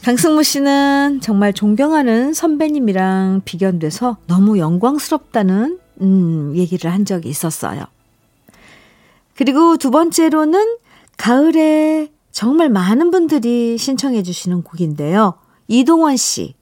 강승모 0.03 0.43
씨는 0.43 1.21
정말 1.23 1.53
존경하는 1.53 2.33
선배님이랑 2.33 3.43
비견돼서 3.45 4.19
너무 4.27 4.59
영광스럽다는 4.59 5.79
음, 6.01 6.53
얘기를 6.55 6.93
한 6.93 7.05
적이 7.05 7.29
있었어요. 7.29 7.85
그리고 9.35 9.77
두 9.77 9.91
번째로는 9.91 10.79
가을에 11.17 12.11
정말 12.31 12.69
많은 12.69 13.11
분들이 13.11 13.79
신청해 13.79 14.23
주시는 14.23 14.63
곡인데요. 14.63 15.35
이동원 15.67 16.17
씨, 16.17 16.55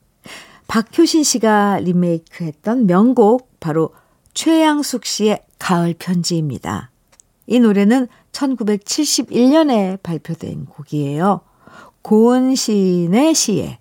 박효신 0.69 1.23
씨가 1.23 1.81
리메이크했던 1.81 2.87
명곡 2.87 3.51
바로 3.61 3.91
최양숙 4.35 5.05
씨의 5.05 5.43
가을 5.59 5.95
편지입니다. 5.99 6.91
이 7.47 7.61
노래는 7.61 8.09
1971년에 8.33 10.03
발표된 10.03 10.67
곡이에요. 10.67 11.41
고은 12.03 12.55
시인의 12.55 13.35
시에 13.35 13.79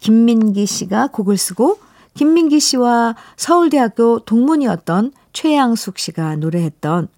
김민기 0.00 0.66
씨가 0.66 1.08
곡을 1.08 1.36
쓰고 1.36 1.78
김민기 2.16 2.60
씨와 2.60 3.14
서울대학교 3.36 4.20
동문이었던 4.20 5.12
최양숙 5.32 5.98
씨가 5.98 6.36
노래했던 6.36 7.08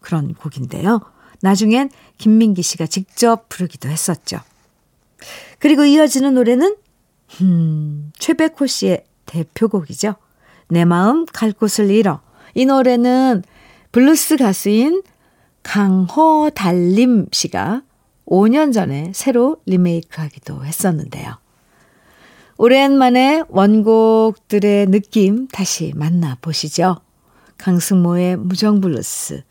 그런 0.00 0.34
곡인데요. 0.34 1.00
나중엔 1.42 1.90
김민기 2.18 2.62
씨가 2.62 2.86
직접 2.86 3.48
부르기도 3.48 3.88
했었죠. 3.88 4.40
그리고 5.58 5.84
이어지는 5.84 6.34
노래는 6.34 6.76
음, 7.42 8.12
최백호 8.18 8.66
씨의 8.66 9.04
대표곡이죠. 9.26 10.14
내 10.68 10.84
마음 10.84 11.26
갈 11.26 11.52
곳을 11.52 11.90
잃어. 11.90 12.20
이 12.54 12.64
노래는 12.64 13.42
블루스 13.92 14.38
가수인 14.38 15.02
강허달림 15.62 17.26
씨가 17.32 17.82
5년 18.26 18.72
전에 18.72 19.12
새로 19.14 19.58
리메이크하기도 19.66 20.64
했었는데요. 20.64 21.36
오랜만에 22.58 23.42
원곡들의 23.48 24.86
느낌 24.86 25.46
다시 25.48 25.92
만나보시죠. 25.94 26.96
강승모의 27.58 28.36
무정블루스, 28.36 29.42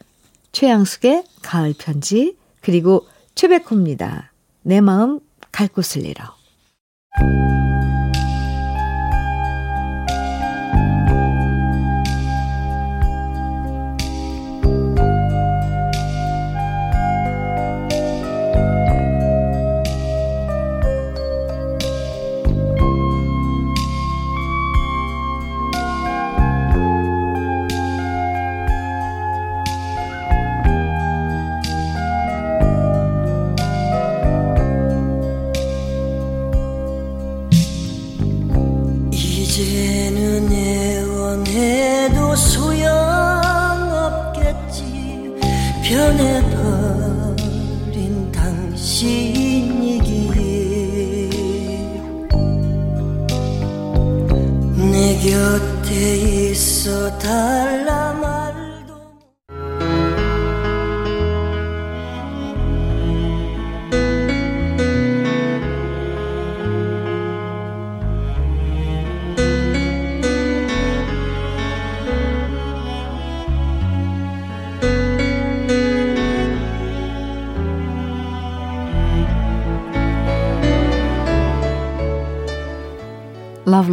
최양숙의 0.52 1.24
가을 1.44 1.76
편지, 1.78 2.36
그리고 2.62 3.06
최백호입니다. 3.36 4.32
내 4.64 4.82
마음 4.82 5.20
갈 5.52 5.68
곳을 5.68 6.06
잃어. 6.06 6.24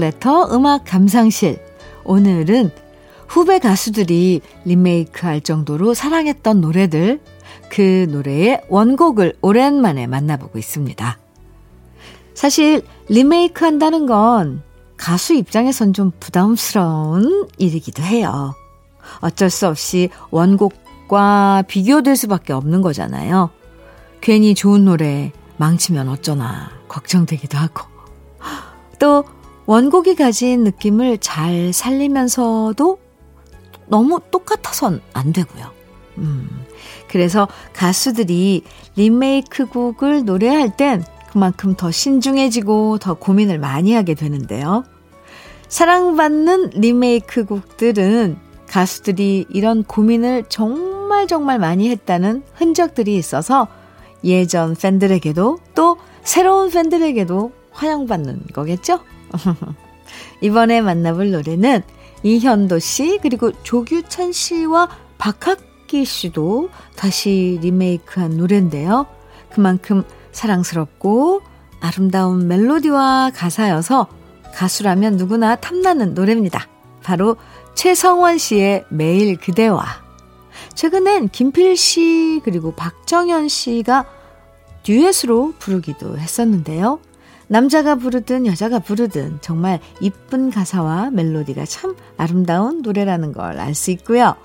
러브레터 0.03 0.49
음악 0.53 0.85
감상실. 0.85 1.61
오늘은 2.05 2.73
후배 3.29 3.61
가수들이 3.61 4.41
리메이크 4.65 5.25
할 5.25 5.41
정도로 5.41 5.95
사랑했던 5.95 6.61
노래들, 6.61 7.21
그 7.71 8.07
노래의 8.11 8.63
원곡을 8.69 9.35
오랜만에 9.41 10.09
만나보고 10.09 10.59
있습니다. 10.59 11.19
사실 12.35 12.83
리메이크 13.09 13.65
한다는 13.65 14.07
건 14.07 14.63
가수 14.97 15.35
입장에선 15.35 15.93
좀 15.93 16.11
부담스러운 16.19 17.49
일이기도 17.59 18.03
해요. 18.03 18.55
어쩔 19.21 19.51
수 19.51 19.69
없이 19.69 20.11
원곡과 20.31 21.65
비교될 21.69 22.17
수밖에 22.17 22.53
없는 22.53 22.83
거잖아요. 22.83 23.51
괜히 24.21 24.55
좋은 24.55 24.85
노래 24.85 25.33
망치면 25.59 26.09
어쩌나 26.09 26.71
걱정되기도 26.89 27.57
하고. 27.57 27.87
또 28.99 29.25
원곡이 29.67 30.17
가진 30.17 30.65
느낌을 30.65 31.19
잘 31.19 31.73
살리면서도 31.73 32.99
너무 33.87 34.21
똑같아선 34.31 35.01
안 35.13 35.33
되고요. 35.33 35.71
음, 36.19 36.49
그래서 37.09 37.49
가수들이 37.73 38.65
리메이크 38.97 39.67
곡을 39.67 40.25
노래할 40.25 40.77
땐 40.77 41.05
그만큼 41.31 41.75
더 41.75 41.91
신중해지고 41.91 42.99
더 42.99 43.15
고민을 43.15 43.59
많이 43.59 43.95
하게 43.95 44.15
되는데요. 44.15 44.85
사랑받는 45.69 46.71
리메이크 46.75 47.47
곡들은 47.47 48.37
가수들이 48.67 49.47
이런 49.51 49.85
고민을 49.85 50.45
정말 50.49 51.27
정말 51.27 51.59
많이 51.59 51.89
했다는 51.91 52.43
흔적들이 52.55 53.17
있어서 53.17 53.69
예전 54.25 54.75
팬들에게도 54.75 55.59
또 55.75 55.97
새로운 56.23 56.71
팬들에게도 56.71 57.53
환영받는 57.71 58.45
거겠죠? 58.53 59.01
이번에 60.41 60.81
만나볼 60.81 61.31
노래는 61.31 61.83
이현도 62.23 62.79
씨 62.79 63.19
그리고 63.23 63.53
조규찬 63.63 64.33
씨와 64.33 64.89
박학기 65.19 66.05
씨도 66.05 66.71
다시 66.97 67.59
리메이크한 67.63 68.37
노래인데요. 68.37 69.07
그만큼 69.51 70.05
사랑스럽고 70.33 71.43
아름다운 71.81 72.47
멜로디와 72.47 73.33
가사여서 73.35 74.09
가수라면 74.55 75.17
누구나 75.17 75.57
탐나는 75.57 76.15
노래입니다. 76.15 76.69
바로 77.03 77.37
최성원 77.75 78.39
씨의 78.39 78.85
매일 78.89 79.37
그대와 79.37 79.85
최근엔 80.75 81.29
김필 81.29 81.77
씨 81.77 82.41
그리고 82.45 82.73
박정현 82.75 83.49
씨가 83.49 84.07
듀엣으로 84.83 85.55
부르기도 85.59 86.19
했었는데요. 86.19 87.01
남자가 87.53 87.97
부르든 87.97 88.47
여자가 88.47 88.79
부르든 88.79 89.37
정말 89.43 89.79
이쁜 90.01 90.51
가사와 90.51 91.11
멜로디가 91.11 91.67
참 91.67 91.95
아름다운 92.17 92.81
노래라는 92.81 93.33
걸 93.35 93.61
알 93.61 93.75
수 93.75 93.91
있고요. 93.91 94.37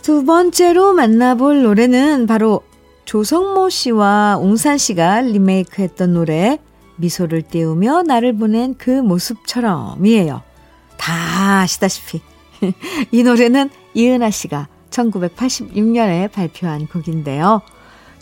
두 0.00 0.24
번째로 0.24 0.94
만나볼 0.94 1.62
노래는 1.62 2.26
바로 2.26 2.62
조성모 3.04 3.68
씨와 3.68 4.38
웅산 4.40 4.78
씨가 4.78 5.20
리메이크 5.20 5.82
했던 5.82 6.14
노래 6.14 6.58
미소를 6.96 7.42
띄우며 7.42 8.04
나를 8.04 8.38
보낸 8.38 8.74
그 8.78 8.88
모습처럼이에요. 8.88 10.40
다 10.96 11.60
아시다시피 11.60 12.22
이 13.12 13.22
노래는 13.22 13.68
이은하 13.92 14.30
씨가 14.30 14.68
1986년에 14.88 16.32
발표한 16.32 16.86
곡인데요. 16.86 17.60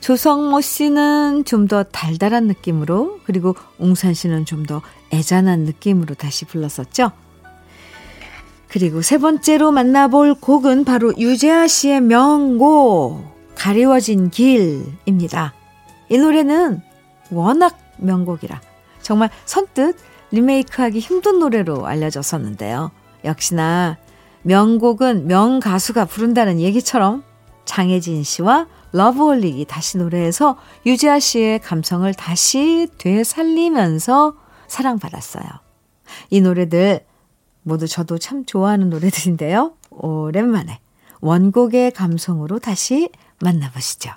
조성모 0.01 0.61
씨는 0.61 1.45
좀 1.45 1.69
더 1.69 1.83
달달한 1.83 2.47
느낌으로 2.47 3.21
그리고 3.25 3.55
웅산 3.79 4.15
씨는 4.15 4.45
좀 4.45 4.65
더 4.67 4.83
애잔한 5.13 5.61
느낌으로 5.61 6.15
다시 6.15 6.45
불렀었죠. 6.45 7.13
그리고 8.69 9.03
세 9.03 9.19
번째로 9.19 9.73
만나볼 9.73 10.35
곡은 10.35 10.85
바로 10.85 11.13
유재하 11.19 11.67
씨의 11.67 12.01
명곡 12.03 13.25
가리워진 13.57 14.31
길입니다. 14.31 15.55
이 16.09 16.19
노래는 16.19 16.81
워낙 17.31 17.77
명곡이라 17.99 18.61
정말 19.03 19.31
선뜻 19.45 19.97
리메이크하기 20.31 20.99
힘든 21.01 21.41
노래로 21.41 21.87
알려졌었는데요. 21.87 22.93
역시나 23.25 23.99
명곡은 24.43 25.27
명가수가 25.27 26.05
부른다는 26.07 26.61
얘기처럼 26.61 27.25
장혜진 27.65 28.23
씨와 28.23 28.67
러브홀릭이 28.93 29.67
다시 29.67 29.99
노래해서 29.99 30.59
유지아 30.87 31.21
씨의 31.21 31.61
감성을 31.61 32.13
다시 32.15 32.89
되살리면서 32.99 34.35
사랑받았어요. 34.67 35.45
이 36.31 36.41
노래들 36.41 37.07
모두 37.63 37.87
저도 37.87 38.19
참 38.19 38.45
좋아하는 38.45 38.91
노래들인데요. 38.91 39.75
오랜만에 39.91 40.81
원곡의 41.21 41.93
감성으로 41.93 42.59
다시 42.59 43.11
만나보시죠. 43.41 44.11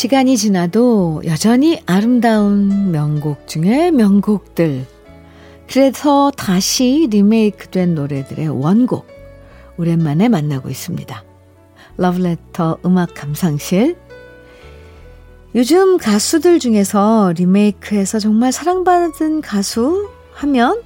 시간이 0.00 0.38
지나도 0.38 1.20
여전히 1.26 1.82
아름다운 1.84 2.90
명곡 2.90 3.46
중에 3.46 3.90
명곡들. 3.90 4.86
그래서 5.68 6.30
다시 6.34 7.06
리메이크 7.10 7.68
된 7.68 7.94
노래들의 7.94 8.48
원곡. 8.48 9.06
오랜만에 9.76 10.30
만나고 10.30 10.70
있습니다. 10.70 11.22
러브레터 11.98 12.78
음악 12.86 13.12
감상실. 13.12 13.98
요즘 15.54 15.98
가수들 15.98 16.60
중에서 16.60 17.34
리메이크해서 17.36 18.20
정말 18.20 18.52
사랑받은 18.52 19.42
가수 19.42 20.08
하면 20.32 20.82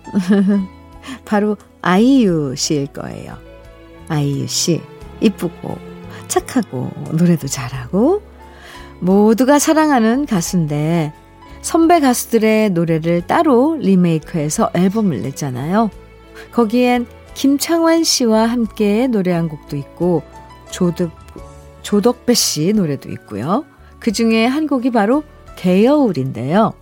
바로 1.25 1.57
아이유 1.83 2.55
씨일 2.57 2.89
거예요. 2.89 3.37
아이유 4.09 4.49
씨. 4.49 4.81
이쁘고 5.21 5.79
착하고 6.27 6.91
노래도 7.13 7.47
잘하고 7.47 8.34
모두가 9.05 9.59
사랑하는 9.59 10.25
가수인데 10.25 11.13
선배 11.61 12.01
가수들의 12.01 12.71
노래를 12.71 13.27
따로 13.27 13.77
리메이크해서 13.77 14.71
앨범을 14.73 15.21
냈잖아요. 15.21 15.91
거기엔 16.53 17.07
김창완 17.35 18.03
씨와 18.03 18.47
함께 18.47 19.07
노래한 19.07 19.49
곡도 19.49 19.77
있고 19.77 20.23
조덕, 20.71 21.11
조덕배 21.83 22.33
씨 22.33 22.73
노래도 22.73 23.11
있고요. 23.11 23.67
그 23.99 24.11
중에 24.11 24.47
한 24.47 24.67
곡이 24.67 24.91
바로 24.91 25.23
개여울인데요. 25.57 26.73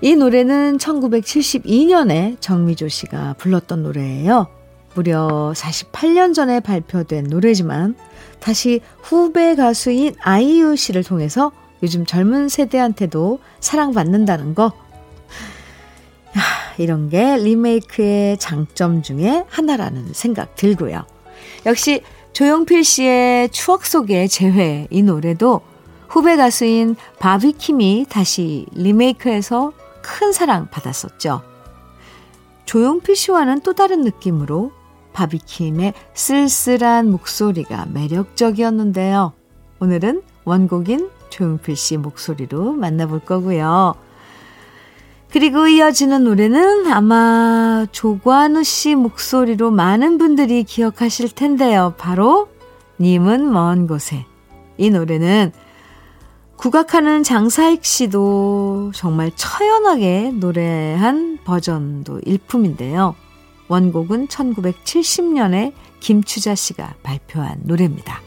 이 0.00 0.16
노래는 0.16 0.78
1972년에 0.78 2.38
정미조 2.40 2.88
씨가 2.88 3.34
불렀던 3.34 3.82
노래예요. 3.82 4.46
무려 4.94 5.52
48년 5.54 6.34
전에 6.34 6.60
발표된 6.60 7.24
노래지만 7.24 7.96
다시 8.42 8.80
후배 9.00 9.54
가수인 9.54 10.16
아이유 10.20 10.74
씨를 10.74 11.04
통해서 11.04 11.52
요즘 11.82 12.04
젊은 12.04 12.48
세대한테도 12.48 13.38
사랑받는다는 13.60 14.54
거. 14.56 14.72
야, 16.36 16.42
이런 16.76 17.08
게 17.08 17.36
리메이크의 17.36 18.38
장점 18.38 19.02
중에 19.02 19.44
하나라는 19.48 20.12
생각 20.12 20.56
들고요. 20.56 21.04
역시 21.66 22.02
조용필 22.32 22.82
씨의 22.82 23.50
추억 23.50 23.86
속의 23.86 24.28
재회 24.28 24.88
이 24.90 25.02
노래도 25.02 25.60
후배 26.08 26.36
가수인 26.36 26.96
바비킴이 27.20 28.06
다시 28.08 28.66
리메이크해서 28.72 29.72
큰 30.02 30.32
사랑 30.32 30.68
받았었죠. 30.70 31.42
조용필 32.64 33.14
씨와는 33.14 33.60
또 33.60 33.72
다른 33.72 34.02
느낌으로 34.02 34.72
바비킴의 35.12 35.94
쓸쓸한 36.14 37.10
목소리가 37.10 37.86
매력적이었는데요. 37.92 39.32
오늘은 39.80 40.22
원곡인 40.44 41.10
조용필 41.30 41.76
씨 41.76 41.96
목소리로 41.96 42.72
만나볼 42.72 43.20
거고요. 43.20 43.94
그리고 45.30 45.66
이어지는 45.66 46.24
노래는 46.24 46.92
아마 46.92 47.86
조관우 47.90 48.64
씨 48.64 48.94
목소리로 48.94 49.70
많은 49.70 50.18
분들이 50.18 50.62
기억하실 50.62 51.30
텐데요. 51.30 51.94
바로 51.96 52.48
님은 53.00 53.50
먼 53.50 53.86
곳에. 53.86 54.26
이 54.76 54.90
노래는 54.90 55.52
국악하는 56.56 57.22
장사익 57.22 57.84
씨도 57.84 58.92
정말 58.94 59.32
처연하게 59.34 60.32
노래한 60.34 61.38
버전도 61.44 62.20
일품인데요. 62.24 63.16
원곡은 63.68 64.28
1970년에 64.28 65.72
김추자 66.00 66.54
씨가 66.54 66.94
발표한 67.02 67.60
노래입니다. 67.62 68.20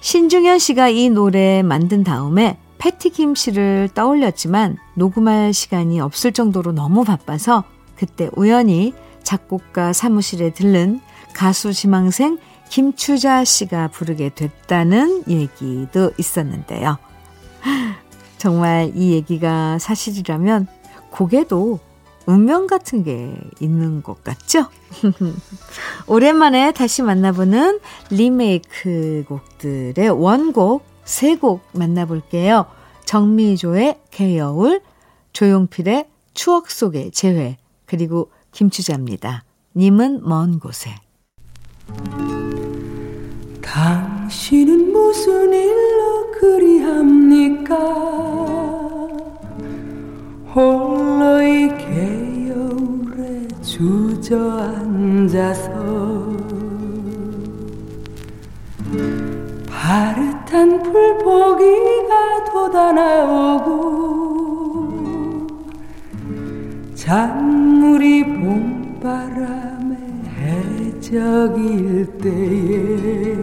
신중현 0.00 0.58
씨가 0.58 0.88
이 0.88 1.10
노래 1.10 1.62
만든 1.62 2.04
다음에 2.04 2.58
패티 2.78 3.10
김 3.10 3.34
씨를 3.34 3.88
떠올렸지만 3.94 4.76
녹음할 4.94 5.52
시간이 5.52 6.00
없을 6.00 6.32
정도로 6.32 6.72
너무 6.72 7.04
바빠서 7.04 7.64
그때 7.96 8.28
우연히 8.36 8.92
작곡가 9.22 9.92
사무실에 9.92 10.50
들른 10.50 11.00
가수 11.34 11.72
지망생 11.72 12.38
김추자 12.68 13.44
씨가 13.44 13.88
부르게 13.88 14.28
됐다는 14.28 15.24
얘기도 15.28 16.12
있었는데요. 16.18 16.98
정말 18.38 18.92
이 18.94 19.12
얘기가 19.12 19.78
사실이라면 19.78 20.66
곡에도 21.10 21.80
운명 22.26 22.66
같은 22.66 23.04
게 23.04 23.34
있는 23.60 24.02
것 24.02 24.22
같죠? 24.24 24.66
오랜만에 26.06 26.72
다시 26.72 27.02
만나보는 27.02 27.80
리메이크 28.10 29.24
곡들의 29.28 30.08
원곡 30.10 30.84
세 31.04 31.36
곡 31.36 31.62
만나볼게요. 31.72 32.66
정미조의 33.04 34.00
개여울, 34.10 34.80
조용필의 35.32 36.08
추억 36.34 36.70
속의 36.70 37.12
재회, 37.12 37.56
그리고 37.86 38.30
김추자입니다. 38.50 39.44
님은 39.76 40.22
먼 40.24 40.58
곳에. 40.58 40.90
당신은 43.62 44.92
무슨 44.92 45.52
일로 45.52 46.30
그리합니까 46.32 47.76
홀로이 50.54 51.68
개여울에 51.68 51.85
주저앉아서 53.76 55.68
파릇한 59.68 60.82
풀포기가 60.82 62.44
돋아나오고 62.50 63.76
잔물이 66.94 68.24
봄바람에 68.40 69.94
해적일 70.38 72.06
때에 72.22 73.36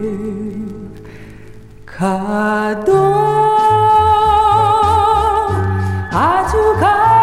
가도 1.86 2.92
아주 6.10 6.76
가 6.80 7.13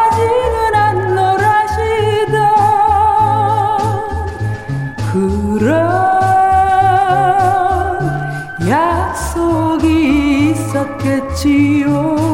있었 11.45 12.30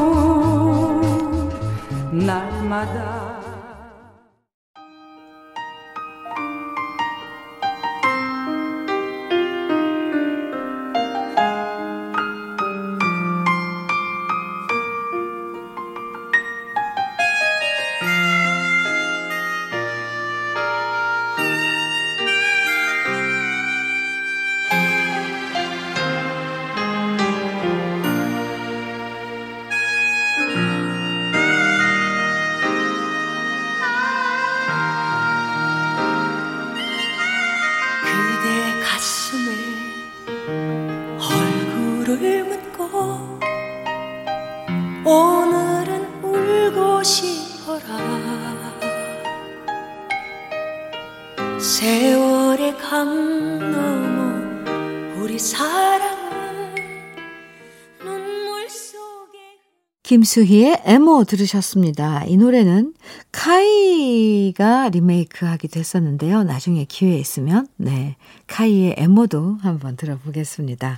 김수희의 60.07 60.83
에모 60.85 61.25
들으셨습니다. 61.25 62.23
이 62.27 62.37
노래는 62.37 62.93
카이가 63.33 64.87
리메이크 64.87 65.45
하기도 65.45 65.81
했었는데요. 65.81 66.45
나중에 66.45 66.85
기회 66.85 67.17
있으면, 67.17 67.67
네. 67.75 68.15
카이의 68.47 68.95
에모도 68.97 69.57
한번 69.61 69.97
들어보겠습니다. 69.97 70.97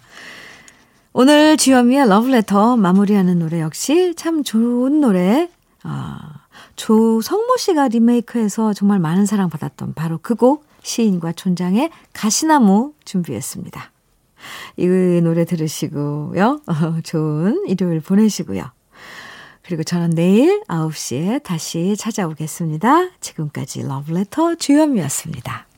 오늘 1.13 1.57
주현미의 1.57 2.07
러브레터 2.07 2.77
마무리하는 2.77 3.39
노래 3.39 3.61
역시 3.61 4.13
참 4.15 4.43
좋은 4.43 5.01
노래. 5.01 5.49
아, 5.81 6.45
조성모 6.75 7.57
씨가 7.57 7.87
리메이크해서 7.87 8.73
정말 8.73 8.99
많은 8.99 9.25
사랑 9.25 9.49
받았던 9.49 9.95
바로 9.95 10.19
그 10.21 10.35
곡 10.35 10.65
시인과 10.83 11.31
촌장의 11.31 11.89
가시나무 12.13 12.93
준비했습니다. 13.05 13.91
이 14.77 14.87
노래 15.23 15.45
들으시고요. 15.45 16.61
좋은 17.03 17.65
일요일 17.67 18.01
보내시고요. 18.01 18.69
그리고 19.69 19.83
저는 19.83 20.09
내일 20.09 20.63
9시에 20.63 21.43
다시 21.43 21.95
찾아오겠습니다. 21.95 23.11
지금까지 23.21 23.83
러브레터 23.83 24.55
주현미였습니다. 24.55 25.68